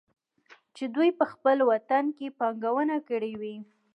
[0.75, 3.55] چې دوي په خپل وطن کې پانګونه کړى وى.